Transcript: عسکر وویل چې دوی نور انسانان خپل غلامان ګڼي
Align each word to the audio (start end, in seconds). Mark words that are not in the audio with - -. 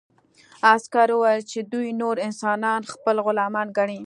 عسکر 0.73 1.09
وویل 1.13 1.41
چې 1.51 1.59
دوی 1.71 1.89
نور 2.01 2.15
انسانان 2.27 2.81
خپل 2.93 3.15
غلامان 3.25 3.67
ګڼي 3.77 3.99